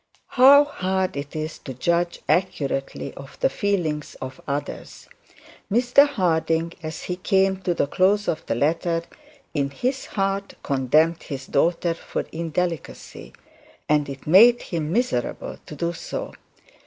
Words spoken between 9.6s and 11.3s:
his heart condemned